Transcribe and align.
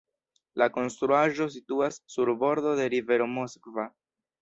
La 0.61 0.67
konstruaĵo 0.77 1.47
situas 1.57 2.01
sur 2.17 2.35
bordo 2.47 2.75
de 2.83 2.91
rivero 2.97 3.33
Moskva. 3.39 3.91